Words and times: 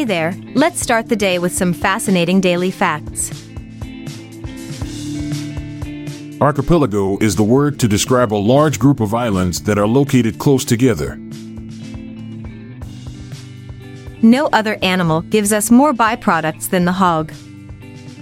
Hey 0.00 0.06
there, 0.06 0.34
let's 0.54 0.80
start 0.80 1.10
the 1.10 1.14
day 1.14 1.38
with 1.38 1.52
some 1.52 1.74
fascinating 1.74 2.40
daily 2.40 2.70
facts. 2.70 3.30
Archipelago 6.40 7.18
is 7.18 7.36
the 7.36 7.42
word 7.42 7.78
to 7.80 7.86
describe 7.86 8.32
a 8.32 8.34
large 8.34 8.78
group 8.78 9.00
of 9.00 9.12
islands 9.12 9.62
that 9.64 9.76
are 9.76 9.86
located 9.86 10.38
close 10.38 10.64
together. 10.64 11.16
No 14.22 14.46
other 14.54 14.78
animal 14.80 15.20
gives 15.20 15.52
us 15.52 15.70
more 15.70 15.92
byproducts 15.92 16.70
than 16.70 16.86
the 16.86 16.92
hog. 16.92 17.30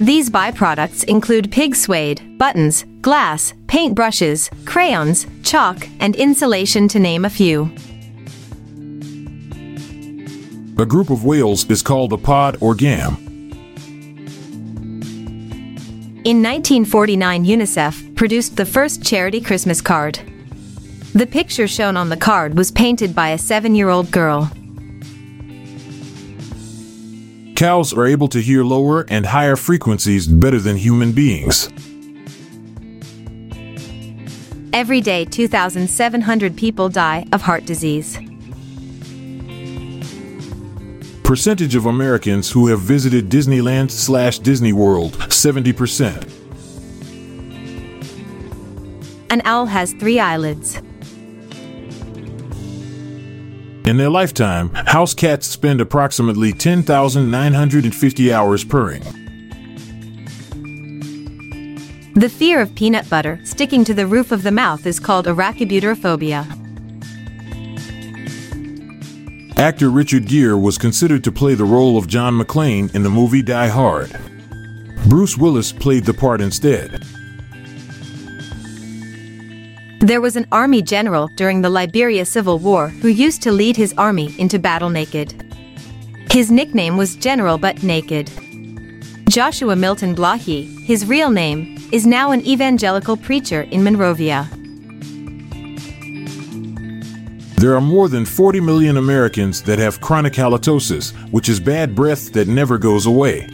These 0.00 0.28
byproducts 0.28 1.04
include 1.04 1.52
pig 1.52 1.76
suede, 1.76 2.36
buttons, 2.36 2.84
glass, 3.00 3.54
paint 3.68 3.94
brushes, 3.94 4.50
crayons, 4.64 5.24
chalk, 5.44 5.86
and 6.00 6.16
insulation 6.16 6.88
to 6.88 6.98
name 6.98 7.24
a 7.24 7.30
few. 7.30 7.72
A 10.80 10.86
group 10.86 11.10
of 11.10 11.26
whales 11.26 11.68
is 11.68 11.82
called 11.82 12.10
a 12.14 12.16
pod 12.16 12.56
or 12.62 12.74
gam. 12.74 13.18
In 16.24 16.42
1949, 16.42 17.44
UNICEF 17.44 18.16
produced 18.16 18.56
the 18.56 18.64
first 18.64 19.04
charity 19.04 19.42
Christmas 19.42 19.82
card. 19.82 20.20
The 21.12 21.26
picture 21.26 21.68
shown 21.68 21.98
on 21.98 22.08
the 22.08 22.16
card 22.16 22.56
was 22.56 22.70
painted 22.70 23.14
by 23.14 23.28
a 23.28 23.36
seven 23.36 23.74
year 23.74 23.90
old 23.90 24.10
girl. 24.10 24.50
Cows 27.56 27.92
are 27.92 28.06
able 28.06 28.28
to 28.28 28.40
hear 28.40 28.64
lower 28.64 29.04
and 29.10 29.26
higher 29.26 29.56
frequencies 29.56 30.26
better 30.26 30.60
than 30.60 30.78
human 30.78 31.12
beings. 31.12 31.68
Every 34.72 35.02
day, 35.02 35.26
2,700 35.26 36.56
people 36.56 36.88
die 36.88 37.26
of 37.32 37.42
heart 37.42 37.66
disease. 37.66 38.18
Percentage 41.30 41.76
of 41.76 41.86
Americans 41.86 42.50
who 42.50 42.66
have 42.66 42.80
visited 42.80 43.28
Disneyland 43.28 43.92
slash 43.92 44.40
Disney 44.40 44.72
World 44.72 45.12
70%. 45.12 46.28
An 49.30 49.40
owl 49.44 49.66
has 49.66 49.92
three 49.92 50.18
eyelids. 50.18 50.74
In 53.86 53.96
their 53.96 54.10
lifetime, 54.10 54.70
house 54.74 55.14
cats 55.14 55.46
spend 55.46 55.80
approximately 55.80 56.52
10,950 56.52 58.32
hours 58.32 58.64
purring. 58.64 59.02
The 62.16 62.28
fear 62.28 62.60
of 62.60 62.74
peanut 62.74 63.08
butter 63.08 63.38
sticking 63.44 63.84
to 63.84 63.94
the 63.94 64.08
roof 64.08 64.32
of 64.32 64.42
the 64.42 64.50
mouth 64.50 64.84
is 64.84 64.98
called 64.98 65.26
arachibutyrophobia. 65.26 66.59
Actor 69.56 69.90
Richard 69.90 70.26
Gere 70.26 70.54
was 70.54 70.78
considered 70.78 71.22
to 71.24 71.32
play 71.32 71.54
the 71.54 71.64
role 71.64 71.98
of 71.98 72.06
John 72.06 72.38
McClane 72.38 72.94
in 72.94 73.02
the 73.02 73.10
movie 73.10 73.42
Die 73.42 73.68
Hard. 73.68 74.18
Bruce 75.06 75.36
Willis 75.36 75.72
played 75.72 76.04
the 76.04 76.14
part 76.14 76.40
instead. 76.40 77.02
There 80.00 80.20
was 80.20 80.36
an 80.36 80.46
army 80.50 80.80
general 80.80 81.28
during 81.28 81.60
the 81.60 81.68
Liberia 81.68 82.24
Civil 82.24 82.58
War 82.58 82.88
who 82.88 83.08
used 83.08 83.42
to 83.42 83.52
lead 83.52 83.76
his 83.76 83.92
army 83.98 84.34
into 84.38 84.58
battle 84.58 84.88
naked. 84.88 85.34
His 86.30 86.50
nickname 86.50 86.96
was 86.96 87.16
General 87.16 87.58
Butt 87.58 87.82
Naked. 87.82 88.30
Joshua 89.28 89.76
Milton 89.76 90.14
Blahyi, 90.14 90.84
his 90.84 91.04
real 91.04 91.30
name, 91.30 91.76
is 91.92 92.06
now 92.06 92.30
an 92.30 92.40
evangelical 92.46 93.16
preacher 93.16 93.62
in 93.62 93.84
Monrovia. 93.84 94.48
There 97.60 97.76
are 97.76 97.80
more 97.82 98.08
than 98.08 98.24
40 98.24 98.58
million 98.60 98.96
Americans 98.96 99.60
that 99.64 99.78
have 99.78 100.00
chronic 100.00 100.32
halitosis, 100.32 101.12
which 101.30 101.50
is 101.50 101.60
bad 101.60 101.94
breath 101.94 102.32
that 102.32 102.48
never 102.48 102.78
goes 102.78 103.04
away. 103.04 103.46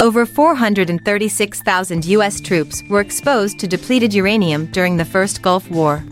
Over 0.00 0.26
436,000 0.26 2.04
U.S. 2.06 2.40
troops 2.40 2.82
were 2.90 2.98
exposed 2.98 3.60
to 3.60 3.68
depleted 3.68 4.14
uranium 4.14 4.66
during 4.72 4.96
the 4.96 5.04
First 5.04 5.42
Gulf 5.42 5.70
War. 5.70 6.02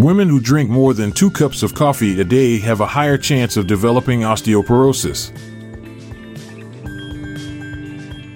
Women 0.00 0.28
who 0.28 0.40
drink 0.40 0.68
more 0.68 0.94
than 0.94 1.12
two 1.12 1.30
cups 1.30 1.62
of 1.62 1.76
coffee 1.76 2.20
a 2.20 2.24
day 2.24 2.58
have 2.58 2.80
a 2.80 2.86
higher 2.86 3.16
chance 3.16 3.56
of 3.56 3.68
developing 3.68 4.22
osteoporosis. 4.22 5.30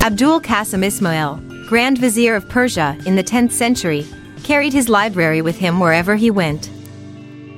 Abdul 0.01 0.43
Qasim 0.43 0.85
Ismail, 0.85 1.48
Grand 1.69 1.99
Vizier 1.99 2.35
of 2.35 2.49
Persia 2.49 2.97
in 3.05 3.15
the 3.15 3.23
10th 3.23 3.53
century, 3.53 4.07
carried 4.43 4.73
his 4.73 4.89
library 4.89 5.43
with 5.43 5.59
him 5.59 5.79
wherever 5.79 6.17
he 6.17 6.31
went. 6.31 6.71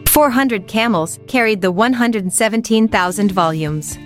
400 0.09 0.66
camels 0.66 1.21
carried 1.28 1.60
the 1.60 1.71
117,000 1.71 3.31
volumes. 3.31 3.97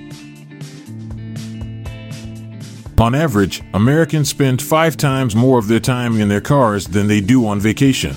On 2.99 3.15
average, 3.15 3.63
Americans 3.73 4.29
spend 4.29 4.61
five 4.61 4.99
times 4.99 5.35
more 5.35 5.59
of 5.59 5.69
their 5.69 5.81
time 5.81 6.21
in 6.21 6.29
their 6.29 6.43
cars 6.43 6.87
than 6.87 7.07
they 7.07 7.23
do 7.23 7.47
on 7.47 7.59
vacation. 7.59 8.13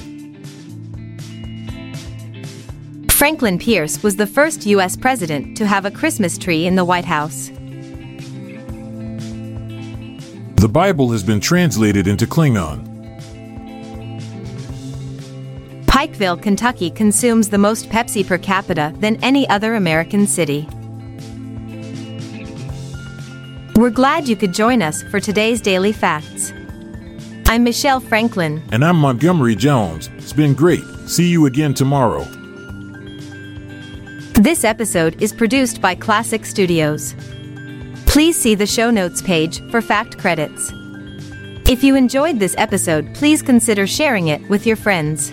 Franklin 3.09 3.57
Pierce 3.57 4.03
was 4.03 4.17
the 4.17 4.27
first 4.27 4.65
U.S. 4.65 4.97
president 4.97 5.55
to 5.55 5.65
have 5.65 5.85
a 5.85 5.91
Christmas 5.91 6.37
tree 6.37 6.65
in 6.65 6.75
the 6.75 6.83
White 6.83 7.05
House. 7.05 7.49
The 10.57 10.67
Bible 10.67 11.11
has 11.11 11.21
been 11.21 11.39
translated 11.39 12.07
into 12.07 12.25
Klingon. 12.25 12.83
Pikeville, 15.85 16.41
Kentucky 16.41 16.89
consumes 16.89 17.49
the 17.49 17.59
most 17.59 17.89
Pepsi 17.89 18.25
per 18.25 18.39
capita 18.39 18.91
than 18.97 19.23
any 19.23 19.47
other 19.49 19.75
American 19.75 20.25
city. 20.25 20.67
We're 23.75 23.91
glad 23.91 24.27
you 24.27 24.35
could 24.35 24.51
join 24.51 24.81
us 24.81 25.03
for 25.03 25.19
today's 25.19 25.61
Daily 25.61 25.91
Facts. 25.91 26.51
I'm 27.45 27.63
Michelle 27.63 27.99
Franklin. 27.99 28.63
And 28.71 28.83
I'm 28.83 28.97
Montgomery 28.97 29.55
Jones. 29.55 30.09
It's 30.17 30.33
been 30.33 30.55
great. 30.55 30.83
See 31.05 31.27
you 31.27 31.45
again 31.45 31.75
tomorrow. 31.75 32.23
This 34.33 34.63
episode 34.63 35.21
is 35.21 35.31
produced 35.31 35.81
by 35.81 35.93
Klassic 35.93 36.47
Studios. 36.47 37.13
Please 38.17 38.35
see 38.35 38.55
the 38.55 38.65
show 38.65 38.89
notes 38.89 39.21
page 39.21 39.61
for 39.69 39.79
fact 39.79 40.17
credits. 40.17 40.71
If 41.69 41.83
you 41.83 41.93
enjoyed 41.93 42.39
this 42.39 42.55
episode, 42.57 43.13
please 43.13 43.43
consider 43.43 43.85
sharing 43.85 44.29
it 44.29 44.41
with 44.49 44.65
your 44.65 44.75
friends. 44.75 45.31